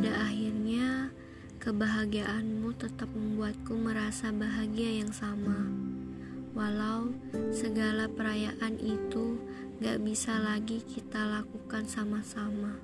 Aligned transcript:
pada 0.00 0.32
akhirnya 0.32 1.12
kebahagiaanmu 1.60 2.72
tetap 2.80 3.12
membuatku 3.12 3.76
merasa 3.76 4.32
bahagia 4.32 5.04
yang 5.04 5.12
sama. 5.12 5.68
Walau 6.56 7.12
segala 7.52 8.08
perayaan 8.08 8.80
itu 8.80 9.36
gak 9.84 10.00
bisa 10.00 10.40
lagi 10.40 10.80
kita 10.88 11.20
lakukan 11.20 11.84
sama-sama. 11.84 12.80